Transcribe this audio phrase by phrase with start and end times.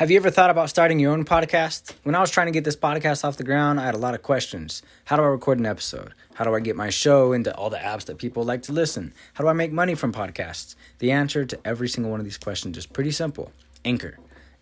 [0.00, 1.92] Have you ever thought about starting your own podcast?
[2.04, 4.14] When I was trying to get this podcast off the ground, I had a lot
[4.14, 4.82] of questions.
[5.04, 6.14] How do I record an episode?
[6.32, 9.12] How do I get my show into all the apps that people like to listen?
[9.34, 10.74] How do I make money from podcasts?
[11.00, 13.52] The answer to every single one of these questions is pretty simple
[13.84, 14.16] Anchor.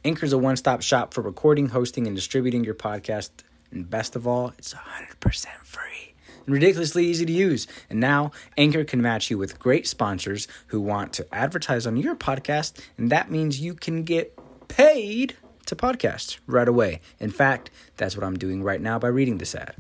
[0.05, 3.31] Anchor is a one stop shop for recording, hosting, and distributing your podcast.
[3.71, 6.15] And best of all, it's 100% free
[6.49, 7.69] and ridiculously easy to use.
[7.89, 12.17] And now, Anchor can match you with great sponsors who want to advertise on your
[12.17, 14.38] podcast, and that means you can get
[14.69, 17.01] paid to podcast right away.
[17.19, 19.75] In fact, that's what I'm doing right now by reading this ad.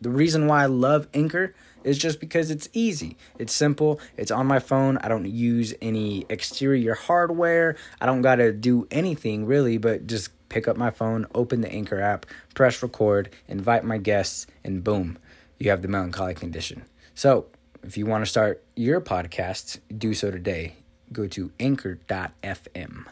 [0.00, 3.16] The reason why I love Anchor is just because it's easy.
[3.38, 4.00] It's simple.
[4.16, 4.98] It's on my phone.
[4.98, 7.76] I don't use any exterior hardware.
[8.00, 11.72] I don't got to do anything really, but just pick up my phone, open the
[11.72, 15.18] Anchor app, press record, invite my guests, and boom,
[15.58, 16.84] you have the melancholy condition.
[17.14, 17.46] So,
[17.82, 20.76] if you want to start your podcast, do so today.
[21.12, 23.06] Go to anchor.fm.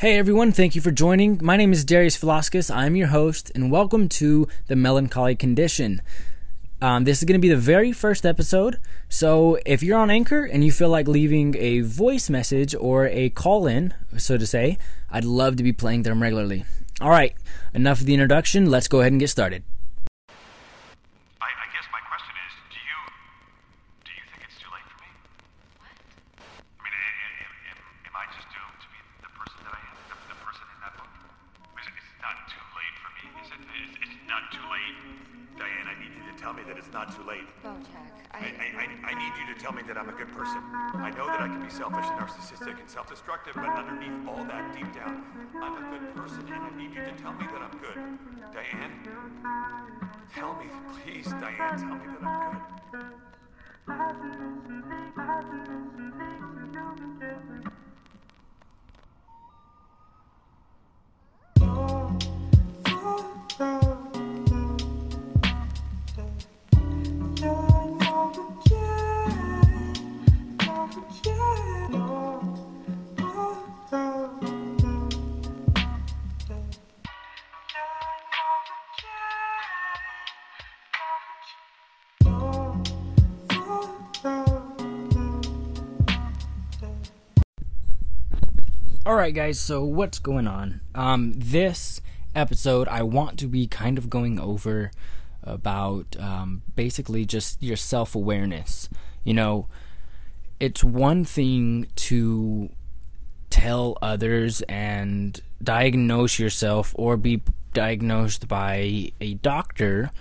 [0.00, 1.38] Hey everyone, thank you for joining.
[1.40, 2.68] My name is Darius Velasquez.
[2.68, 6.02] I'm your host, and welcome to The Melancholy Condition.
[6.82, 10.44] Um, this is going to be the very first episode, so if you're on Anchor
[10.44, 14.78] and you feel like leaving a voice message or a call in, so to say,
[15.12, 16.64] I'd love to be playing them regularly.
[17.00, 17.32] All right,
[17.72, 18.72] enough of the introduction.
[18.72, 19.62] Let's go ahead and get started.
[39.64, 40.58] Tell me that I'm a good person.
[40.92, 44.74] I know that I can be selfish and narcissistic and self-destructive, but underneath all that,
[44.76, 45.24] deep down,
[45.58, 47.96] I'm a good person, and I need you to tell me that I'm good.
[48.52, 49.08] Diane,
[50.34, 50.66] tell me,
[51.02, 52.60] please, Diane, tell me that I'm
[63.80, 63.93] good.
[89.06, 89.60] All right, guys.
[89.60, 90.80] So what's going on?
[90.94, 92.00] Um, this
[92.34, 94.90] episode, I want to be kind of going over
[95.42, 98.88] about um, basically just your self awareness.
[99.22, 99.68] You know,
[100.58, 102.70] it's one thing to
[103.50, 107.42] tell others and diagnose yourself or be
[107.74, 110.12] diagnosed by a doctor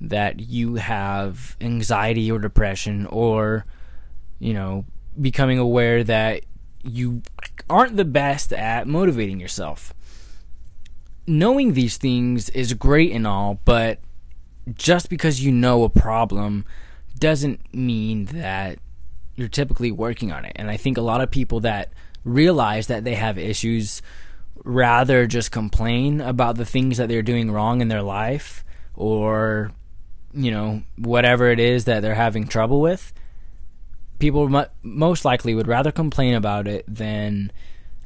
[0.00, 3.66] that you have anxiety or depression or
[4.38, 4.84] you know
[5.20, 6.42] becoming aware that
[6.82, 7.22] you
[7.70, 9.94] aren't the best at motivating yourself.
[11.26, 14.00] Knowing these things is great and all but
[14.74, 16.64] just because you know a problem
[17.18, 18.78] doesn't mean that
[19.36, 20.52] you're typically working on it.
[20.56, 21.92] And i think a lot of people that
[22.24, 24.02] realize that they have issues
[24.64, 28.64] rather just complain about the things that they're doing wrong in their life
[28.94, 29.72] or
[30.34, 33.12] you know whatever it is that they're having trouble with
[34.20, 37.50] people most likely would rather complain about it than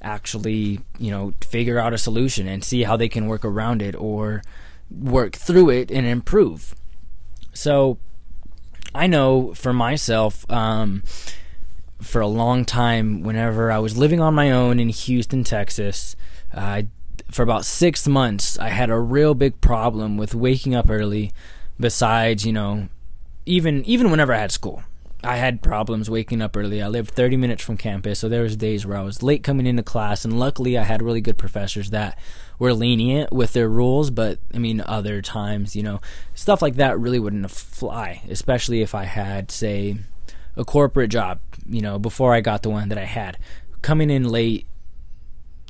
[0.00, 3.94] actually you know figure out a solution and see how they can work around it
[3.96, 4.42] or
[4.90, 6.74] work through it and improve
[7.54, 7.98] so
[8.94, 11.02] i know for myself um,
[12.04, 16.14] for a long time whenever I was living on my own in Houston, Texas.
[16.52, 16.82] Uh,
[17.30, 21.32] for about six months, I had a real big problem with waking up early.
[21.80, 22.88] Besides, you know,
[23.46, 24.84] even even whenever I had school,
[25.24, 26.82] I had problems waking up early.
[26.82, 29.66] I lived 30 minutes from campus, so there was days where I was late coming
[29.66, 32.18] into class, and luckily I had really good professors that
[32.58, 34.10] were lenient with their rules.
[34.10, 36.00] But I mean, other times, you know,
[36.34, 39.98] stuff like that really wouldn't fly, especially if I had, say,
[40.56, 43.38] a corporate job, you know, before I got the one that I had.
[43.82, 44.66] Coming in late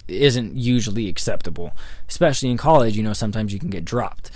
[0.07, 1.73] isn't usually acceptable,
[2.09, 2.97] especially in college.
[2.97, 4.31] You know, sometimes you can get dropped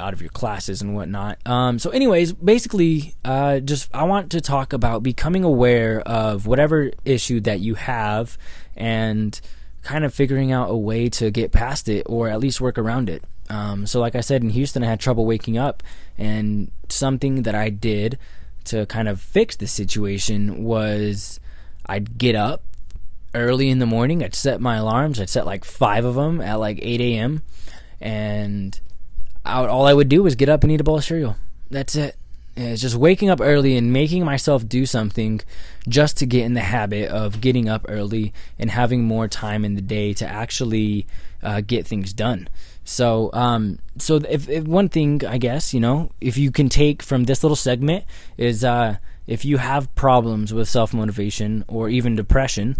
[0.00, 1.38] out of your classes and whatnot.
[1.46, 6.90] Um, so, anyways, basically, uh, just I want to talk about becoming aware of whatever
[7.04, 8.38] issue that you have
[8.76, 9.38] and
[9.82, 13.08] kind of figuring out a way to get past it or at least work around
[13.08, 13.24] it.
[13.50, 15.82] Um, so, like I said, in Houston, I had trouble waking up,
[16.16, 18.18] and something that I did
[18.64, 21.40] to kind of fix the situation was
[21.86, 22.62] I'd get up
[23.34, 24.22] early in the morning.
[24.22, 25.20] I'd set my alarms.
[25.20, 27.42] I'd set like five of them at like 8 a.m.
[28.00, 28.78] And
[29.48, 31.36] I all I would do was get up and eat a bowl of cereal.
[31.70, 32.16] That's it.
[32.54, 32.62] it.
[32.62, 35.40] is just waking up early and making myself do something
[35.88, 39.74] just to get in the habit of getting up early and having more time in
[39.74, 41.06] the day to actually
[41.42, 42.48] uh, get things done.
[42.84, 47.02] So, um, so if, if, one thing I guess you know, if you can take
[47.02, 48.04] from this little segment
[48.36, 48.96] is uh,
[49.26, 52.76] if you have problems with self motivation or even depression,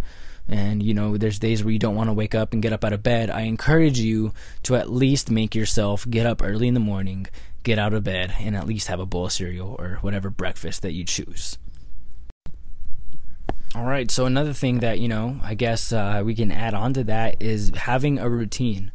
[0.48, 2.84] and you know there's days where you don't want to wake up and get up
[2.84, 4.32] out of bed, I encourage you
[4.64, 7.26] to at least make yourself get up early in the morning,
[7.62, 10.82] get out of bed, and at least have a bowl of cereal or whatever breakfast
[10.82, 11.58] that you choose.
[13.74, 16.94] All right, so another thing that, you know, I guess uh, we can add on
[16.94, 18.92] to that is having a routine.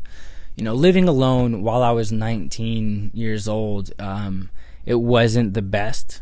[0.56, 4.50] You know, living alone while I was 19 years old, um,
[4.86, 6.22] it wasn't the best,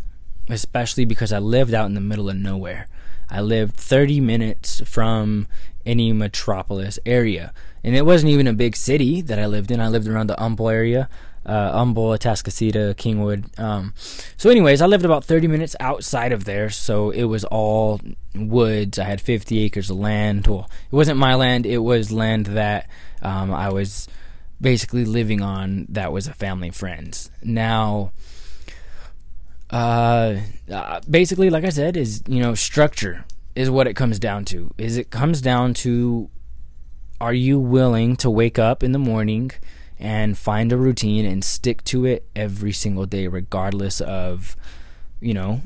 [0.50, 2.88] especially because I lived out in the middle of nowhere.
[3.31, 5.48] I lived 30 minutes from
[5.86, 7.54] any metropolis area.
[7.83, 9.80] And it wasn't even a big city that I lived in.
[9.80, 11.10] I lived around the Humble area
[11.45, 13.57] uh, Humble, Atascocita, Kingwood.
[13.60, 13.94] Um,
[14.38, 18.00] so, anyways, I lived about 30 minutes outside of there, so it was all
[18.36, 19.00] woods.
[19.00, 20.48] I had 50 acres of land.
[20.48, 22.88] Well, it wasn't my land, it was land that
[23.22, 24.07] um, I was
[24.60, 27.31] basically living on that was a family friend's.
[27.44, 28.12] Now,
[29.72, 30.40] uh,
[31.10, 33.26] basically, like I said, is, you know, structure
[33.56, 34.74] is what it comes down to.
[34.78, 36.30] Is it comes down to
[37.20, 39.52] are you willing to wake up in the morning?
[40.02, 44.58] and find a routine and stick to it every single day, regardless of,
[45.22, 45.62] you know,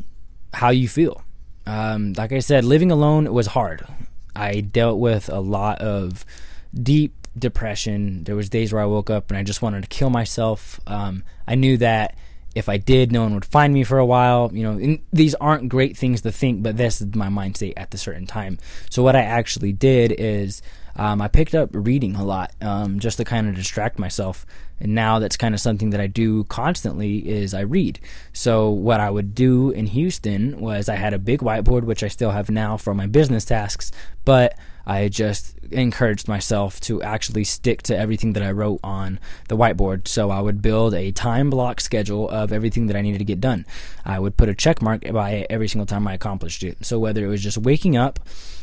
[0.54, 1.24] how you feel.
[1.66, 3.88] Um, like I said, living alone was hard.
[4.36, 6.26] I dealt with a lot of
[6.74, 8.26] deep depression.
[8.26, 10.82] There was days where I woke up and I just wanted to kill myself.
[10.86, 12.18] Um, I knew that
[12.56, 14.50] if I did, no one would find me for a while.
[14.54, 17.92] You know, these aren't great things to think, but this is my mind state at
[17.92, 18.58] the certain time.
[18.90, 20.62] So what I actually did is
[20.96, 24.46] um, I picked up reading a lot um, just to kind of distract myself.
[24.80, 28.00] And now that's kind of something that I do constantly is I read.
[28.34, 32.08] So what I would do in Houston was I had a big whiteboard, which I
[32.08, 33.92] still have now for my business tasks,
[34.26, 39.58] but I just encouraged myself to actually stick to everything that I wrote on the
[39.58, 40.08] whiteboard.
[40.08, 43.42] So I would build a time block schedule of everything that I needed to get
[43.42, 43.66] done.
[44.06, 46.86] I would put a check mark by it every single time I accomplished it.
[46.86, 48.20] So whether it was just waking up,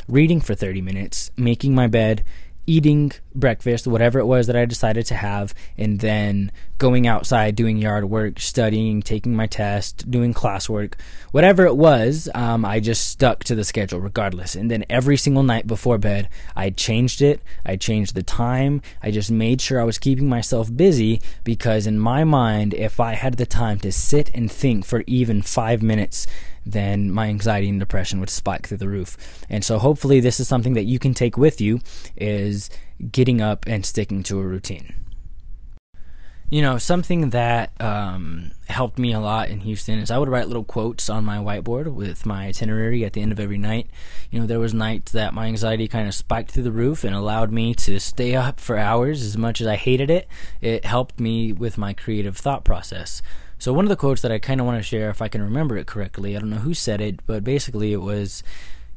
[0.07, 2.23] reading for 30 minutes, making my bed,
[2.67, 7.79] eating breakfast, whatever it was that I decided to have, and then going outside, doing
[7.79, 10.95] yard work, studying, taking my test, doing classwork,
[11.31, 14.55] whatever it was, um, I just stuck to the schedule regardless.
[14.55, 17.41] And then every single night before bed, I changed it.
[17.65, 18.83] I changed the time.
[19.03, 23.15] I just made sure I was keeping myself busy because in my mind, if I
[23.15, 26.27] had the time to sit and think for even five minutes,
[26.65, 29.17] then my anxiety and depression would spike through the roof.
[29.49, 31.81] And so hopefully this is something that you can take with you
[32.17, 32.71] is
[33.11, 34.95] getting up and sticking to a routine.
[36.53, 40.49] You know, something that um, helped me a lot in Houston is I would write
[40.49, 43.89] little quotes on my whiteboard with my itinerary at the end of every night.
[44.31, 47.15] You know, there was nights that my anxiety kind of spiked through the roof and
[47.15, 50.29] allowed me to stay up for hours as much as I hated it.
[50.61, 53.23] It helped me with my creative thought process.
[53.63, 55.41] So one of the quotes that I kind of want to share, if I can
[55.41, 58.43] remember it correctly, I don't know who said it, but basically it was,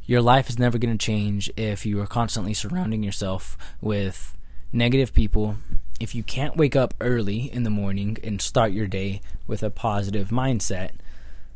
[0.07, 4.35] "Your life is never going to change if you are constantly surrounding yourself with
[4.73, 5.57] negative people.
[5.99, 9.69] If you can't wake up early in the morning and start your day with a
[9.69, 10.93] positive mindset,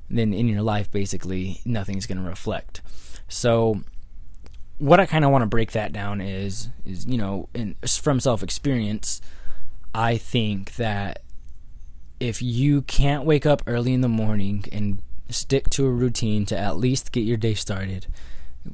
[0.08, 2.82] then in your life, basically, nothing's going to reflect."
[3.28, 3.82] So
[4.78, 8.20] what I kind of want to break that down is is you know, in, from
[8.20, 9.20] self experience,
[9.96, 11.24] I think that
[12.20, 16.58] if you can't wake up early in the morning and stick to a routine to
[16.58, 18.08] at least get your day started,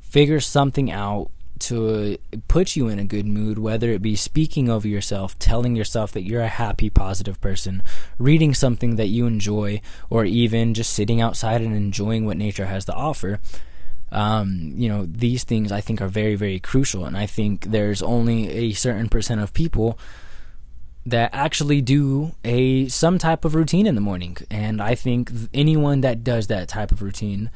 [0.01, 4.87] figure something out to put you in a good mood, whether it be speaking over
[4.87, 7.81] yourself, telling yourself that you're a happy, positive person,
[8.19, 12.85] reading something that you enjoy, or even just sitting outside and enjoying what nature has
[12.85, 13.39] to offer.
[14.11, 17.05] Um, you know, these things I think are very, very crucial.
[17.05, 19.97] And I think there's only a certain percent of people
[21.05, 24.38] that actually do a some type of routine in the morning.
[24.50, 27.50] And i think anyone that does that type of routine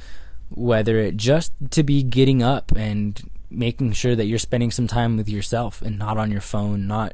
[0.51, 5.17] whether it just to be getting up and making sure that you're spending some time
[5.17, 7.13] with yourself and not on your phone not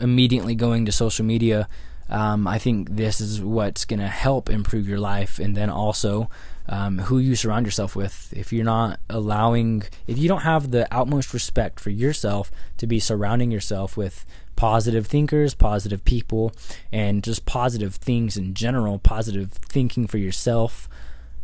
[0.00, 1.68] immediately going to social media
[2.08, 5.38] um, i think this is what's going to help improve your life.
[5.38, 6.28] And then also
[6.68, 8.32] um, who you surround yourself with.
[8.34, 12.98] If you're not allowing if you don't have the utmost respect for yourself to be
[12.98, 14.24] surrounding yourself with
[14.56, 16.52] positive thinkers, positive people,
[16.92, 20.88] and just positive things in general, positive thinking for yourself,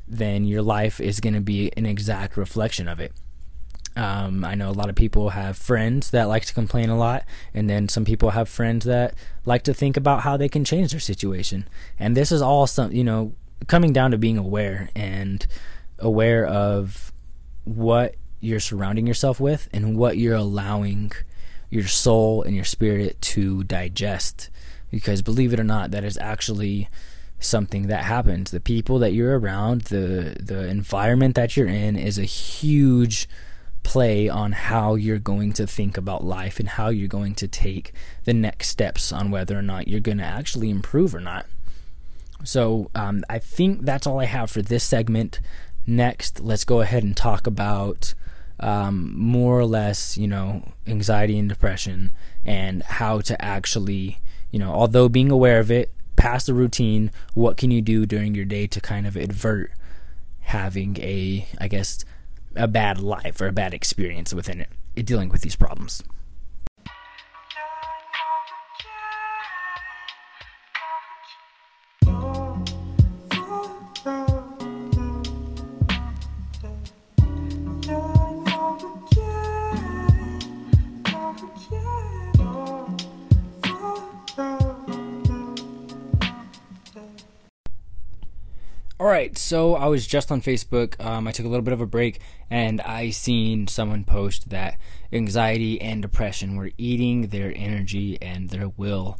[0.06, 3.12] then your life is going to be an exact reflection of it.
[3.96, 7.24] Um, I know a lot of people have friends that like to complain a lot,
[7.52, 9.14] and then some people have friends that
[9.44, 11.68] like to think about how they can change their situation.
[11.98, 13.34] And this is all some, you know,
[13.66, 15.46] coming down to being aware and
[15.98, 17.12] aware of
[17.64, 21.12] what you're surrounding yourself with and what you're allowing
[21.70, 24.50] your soul and your spirit to digest.
[24.90, 26.88] Because believe it or not, that is actually
[27.38, 28.50] something that happens.
[28.50, 33.28] The people that you're around, the the environment that you're in is a huge
[33.82, 37.92] play on how you're going to think about life and how you're going to take
[38.24, 41.46] the next steps on whether or not you're going to actually improve or not.
[42.44, 45.40] So um, I think that's all I have for this segment.
[45.86, 48.14] Next, let's go ahead and talk about
[48.60, 52.12] um, more or less, you know, anxiety and depression
[52.44, 54.18] and how to actually,
[54.50, 58.34] you know, although being aware of it, past the routine, what can you do during
[58.34, 59.72] your day to kind of avert
[60.40, 62.04] having a, I guess,
[62.56, 66.02] a bad life or a bad experience within it, dealing with these problems.
[89.20, 90.98] Right, so I was just on Facebook.
[91.04, 94.78] Um, I took a little bit of a break, and I seen someone post that
[95.12, 99.18] anxiety and depression were eating their energy and their will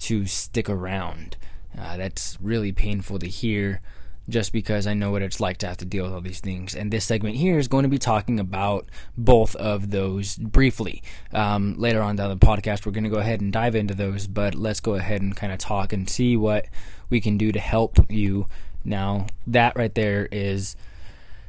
[0.00, 1.36] to stick around.
[1.78, 3.82] Uh, that's really painful to hear,
[4.26, 6.74] just because I know what it's like to have to deal with all these things.
[6.74, 11.02] And this segment here is going to be talking about both of those briefly.
[11.30, 14.26] Um, later on down the podcast, we're going to go ahead and dive into those,
[14.26, 16.68] but let's go ahead and kind of talk and see what
[17.10, 18.46] we can do to help you
[18.84, 20.76] now, that right there is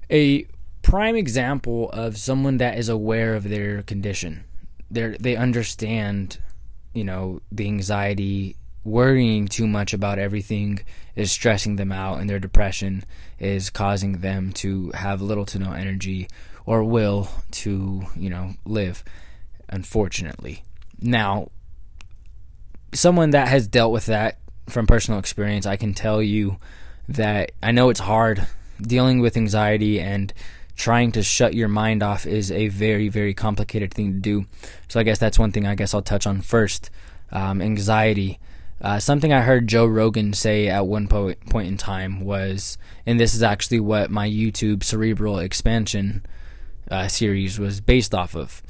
[0.09, 0.45] a
[0.81, 4.43] prime example of someone that is aware of their condition.
[4.91, 6.37] They they understand,
[6.93, 10.81] you know, the anxiety, worrying too much about everything
[11.15, 13.03] is stressing them out and their depression
[13.39, 16.27] is causing them to have little to no energy
[16.65, 19.03] or will to, you know, live
[19.69, 20.63] unfortunately.
[21.01, 21.47] Now,
[22.93, 24.37] someone that has dealt with that
[24.69, 26.57] from personal experience, I can tell you
[27.07, 28.47] that I know it's hard.
[28.81, 30.33] Dealing with anxiety and
[30.75, 34.45] trying to shut your mind off is a very very complicated thing to do.
[34.87, 36.89] So i guess that's one thing i guess i'll touch on first.
[37.31, 38.39] Um, anxiety.
[38.81, 43.17] Uh, something i heard joe rogan say at one po- point in time was and
[43.17, 46.25] this is actually what my youtube cerebral expansion
[46.93, 48.61] uh, series was based off of.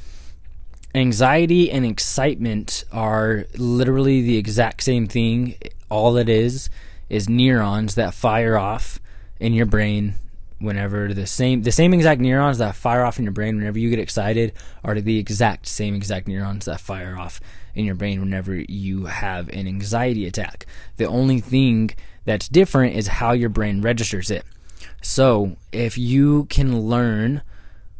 [0.96, 5.56] Anxiety and excitement are literally the exact same thing.
[5.90, 6.70] All it is
[7.14, 9.00] is neurons that fire off
[9.40, 10.16] in your brain
[10.58, 13.90] whenever the same the same exact neurons that fire off in your brain whenever you
[13.90, 14.54] get excited
[14.84, 17.40] are the exact same exact neurons that fire off
[17.76, 20.66] in your brain whenever you have an anxiety attack.
[20.98, 21.92] The only thing
[22.26, 24.46] that's different is how your brain registers it.
[25.02, 27.42] So, if you can learn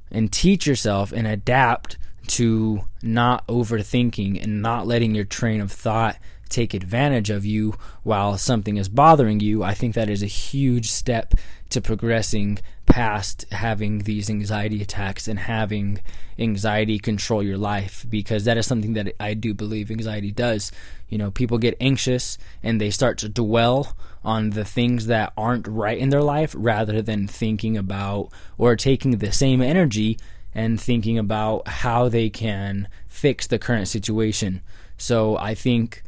[0.10, 6.18] and teach yourself and adapt to not overthinking and not letting your train of thought
[6.50, 10.90] take advantage of you while something is bothering you, I think that is a huge
[10.90, 11.34] step
[11.70, 16.00] to progressing past having these anxiety attacks and having
[16.38, 20.72] anxiety control your life because that is something that I do believe anxiety does.
[21.10, 25.68] You know, people get anxious and they start to dwell on the things that aren't
[25.68, 30.20] right in their life rather than thinking about or taking the same energy
[30.56, 34.62] and thinking about how they can fix the current situation.
[34.98, 36.04] So I think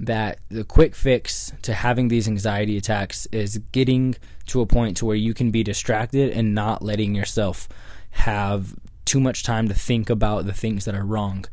[0.00, 4.16] that the quick fix to having these anxiety attacks is getting
[4.46, 7.68] to a point to where you can be distracted and not letting yourself
[8.10, 11.44] have too much time to think about the things that are wrong.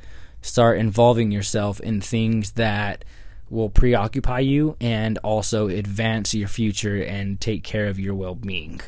[0.42, 3.04] Start involving yourself in things that
[3.50, 8.80] will preoccupy you and also advance your future and take care of your well being.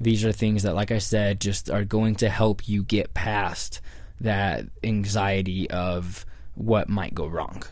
[0.00, 3.80] These are things that, like I said, just are going to help you get past
[4.20, 7.64] that anxiety of what might go wrong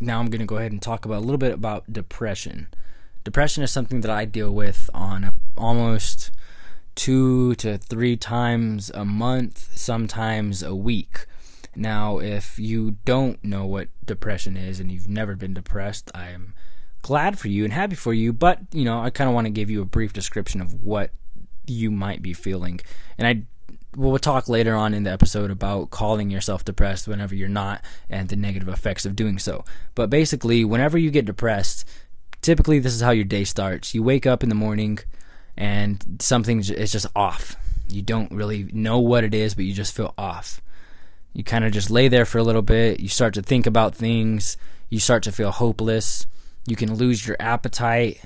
[0.00, 2.68] now I'm going to go ahead and talk about a little bit about depression.
[3.24, 6.30] Depression is something that I deal with on almost
[6.94, 11.26] two to three times a month, sometimes a week.
[11.74, 16.54] Now, if you don't know what depression is and you've never been depressed, I am
[17.06, 19.52] glad for you and happy for you, but you know, I kind of want to
[19.52, 21.12] give you a brief description of what
[21.64, 22.80] you might be feeling.
[23.16, 23.42] And I
[23.96, 28.28] we'll talk later on in the episode about calling yourself depressed whenever you're not and
[28.28, 29.64] the negative effects of doing so.
[29.94, 31.88] But basically, whenever you get depressed,
[32.42, 33.94] typically this is how your day starts.
[33.94, 34.98] You wake up in the morning
[35.56, 37.54] and something is just off.
[37.88, 40.60] You don't really know what it is, but you just feel off.
[41.32, 42.98] You kind of just lay there for a little bit.
[42.98, 44.56] You start to think about things.
[44.90, 46.26] You start to feel hopeless.
[46.66, 48.20] You can lose your appetite.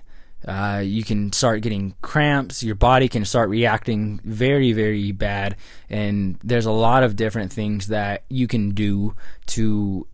[0.47, 2.63] Uh, you can start getting cramps.
[2.63, 5.57] Your body can start reacting very, very bad.
[5.89, 9.15] And there's a lot of different things that you can do
[9.49, 10.07] to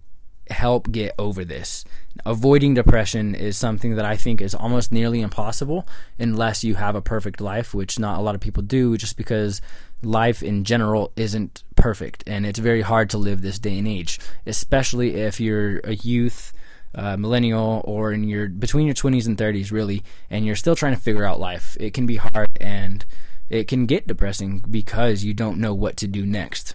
[0.51, 1.85] help get over this.
[2.25, 5.87] Avoiding depression is something that I think is almost nearly impossible
[6.19, 9.61] unless you have a perfect life, which not a lot of people do just because
[10.03, 14.21] life in general isn't perfect and it's very hard to live this day and age,
[14.47, 16.53] especially if you're a youth,
[16.97, 20.95] uh, millennial, or in your between your 20s and 30s really, and you're still trying
[20.95, 21.77] to figure out life.
[21.79, 23.05] It can be hard and
[23.49, 26.75] it can get depressing because you don't know what to do next.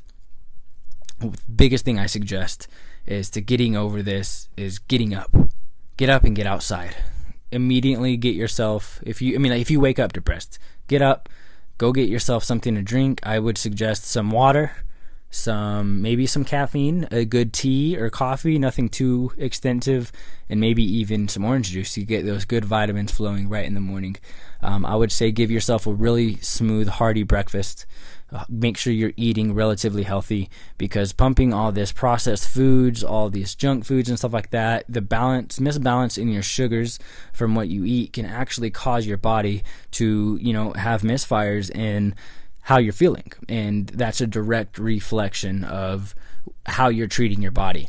[1.53, 2.67] Biggest thing I suggest
[3.05, 5.35] is to getting over this is getting up.
[5.97, 6.95] Get up and get outside.
[7.51, 11.29] Immediately get yourself if you I mean like if you wake up depressed, get up,
[11.77, 13.19] go get yourself something to drink.
[13.23, 14.71] I would suggest some water,
[15.31, 20.11] some maybe some caffeine, a good tea or coffee, nothing too extensive,
[20.49, 21.97] and maybe even some orange juice.
[21.97, 24.17] You get those good vitamins flowing right in the morning.
[24.61, 27.85] Um, I would say give yourself a really smooth, hearty breakfast
[28.49, 33.85] make sure you're eating relatively healthy because pumping all this processed foods, all these junk
[33.85, 36.97] foods and stuff like that, the balance misbalance in your sugars
[37.33, 42.15] from what you eat can actually cause your body to, you know, have misfires in
[42.61, 43.31] how you're feeling.
[43.49, 46.15] And that's a direct reflection of
[46.65, 47.87] how you're treating your body.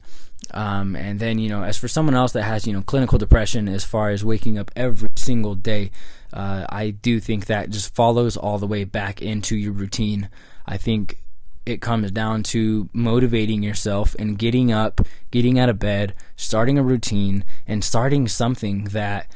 [0.52, 3.68] Um, and then, you know, as for someone else that has, you know, clinical depression
[3.68, 5.90] as far as waking up every single day,
[6.32, 10.28] uh, I do think that just follows all the way back into your routine.
[10.66, 11.18] I think
[11.64, 15.00] it comes down to motivating yourself and getting up,
[15.30, 19.30] getting out of bed, starting a routine, and starting something that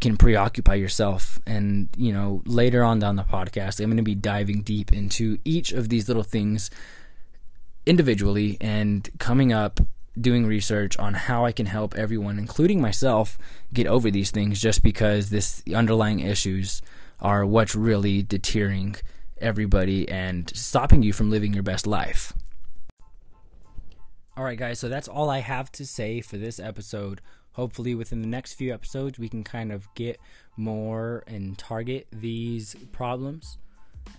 [0.00, 1.38] can preoccupy yourself.
[1.46, 5.38] And, you know, later on down the podcast, I'm going to be diving deep into
[5.44, 6.70] each of these little things
[7.86, 9.80] individually and coming up
[10.20, 13.38] doing research on how I can help everyone, including myself,
[13.72, 16.82] get over these things just because this underlying issues
[17.20, 18.96] are what's really deterring
[19.38, 22.32] everybody and stopping you from living your best life.
[24.36, 27.20] All right, guys, so that's all I have to say for this episode.
[27.60, 30.18] Hopefully, within the next few episodes, we can kind of get
[30.56, 33.58] more and target these problems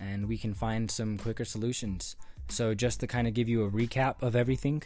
[0.00, 2.14] and we can find some quicker solutions.
[2.48, 4.84] So, just to kind of give you a recap of everything,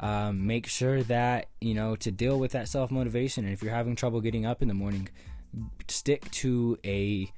[0.00, 3.72] um, make sure that you know to deal with that self motivation and if you're
[3.72, 5.08] having trouble getting up in the morning
[5.86, 7.30] stick to a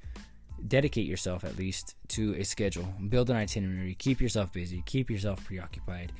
[0.67, 2.91] dedicate yourself at least to a schedule.
[3.07, 3.93] Build an itinerary.
[3.93, 4.81] Keep yourself busy.
[4.87, 6.11] Keep yourself preoccupied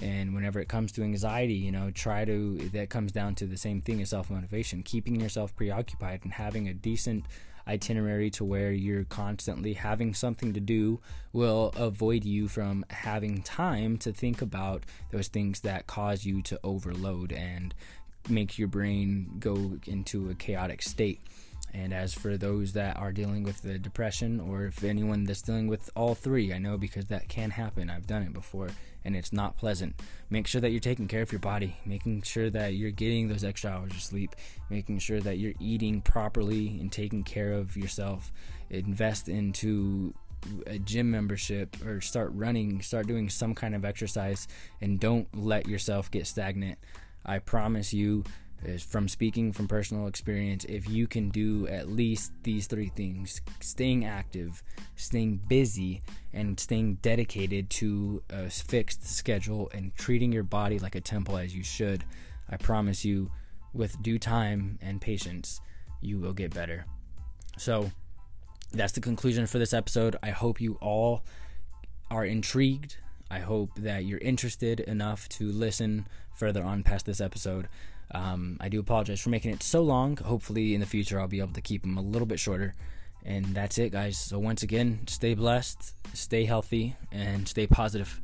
[0.00, 3.56] and whenever it comes to anxiety you know try to that comes down to the
[3.56, 7.24] same thing as self motivation keeping yourself preoccupied and having a decent
[7.68, 11.00] itinerary to where you're constantly having something to do
[11.32, 16.58] will avoid you from having time to think about those things that cause you to
[16.62, 17.74] overload and
[18.28, 21.20] make your brain go into a chaotic state.
[21.74, 25.66] And as for those that are dealing with the depression, or if anyone that's dealing
[25.66, 27.90] with all three, I know because that can happen.
[27.90, 28.70] I've done it before
[29.06, 29.94] and it's not pleasant.
[30.28, 33.44] Make sure that you're taking care of your body, making sure that you're getting those
[33.44, 34.34] extra hours of sleep,
[34.68, 38.32] making sure that you're eating properly and taking care of yourself.
[38.68, 40.12] Invest into
[40.66, 44.48] a gym membership or start running, start doing some kind of exercise,
[44.80, 46.78] and don't let yourself get stagnant.
[47.24, 48.24] I promise you,
[48.64, 53.40] is from speaking from personal experience if you can do at least these three things
[53.60, 54.62] staying active
[54.96, 61.00] staying busy and staying dedicated to a fixed schedule and treating your body like a
[61.00, 62.02] temple as you should
[62.48, 63.30] i promise you
[63.72, 65.60] with due time and patience
[66.00, 66.86] you will get better.
[67.58, 67.90] So
[68.72, 70.16] that's the conclusion for this episode.
[70.22, 71.24] I hope you all
[72.10, 72.96] are intrigued.
[73.30, 77.68] I hope that you're interested enough to listen further on past this episode
[78.12, 80.16] um, I do apologize for making it so long.
[80.16, 82.74] Hopefully, in the future, I'll be able to keep them a little bit shorter.
[83.24, 84.16] And that's it, guys.
[84.16, 88.20] So, once again, stay blessed, stay healthy, and stay positive.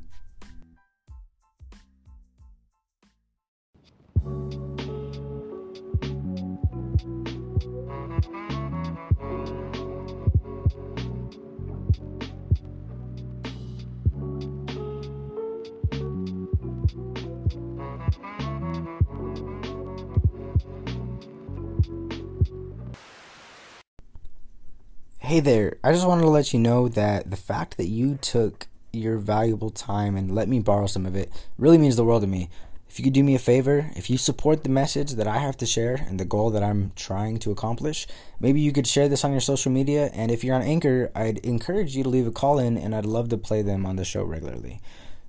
[25.32, 28.66] Hey there, I just wanted to let you know that the fact that you took
[28.92, 32.28] your valuable time and let me borrow some of it really means the world to
[32.28, 32.50] me.
[32.90, 35.56] If you could do me a favor, if you support the message that I have
[35.56, 38.06] to share and the goal that I'm trying to accomplish,
[38.40, 40.10] maybe you could share this on your social media.
[40.12, 43.06] And if you're on Anchor, I'd encourage you to leave a call in and I'd
[43.06, 44.82] love to play them on the show regularly.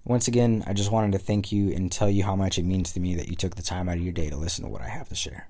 [0.04, 2.92] Once again, I just wanted to thank you and tell you how much it means
[2.92, 4.82] to me that you took the time out of your day to listen to what
[4.82, 5.48] I have to share.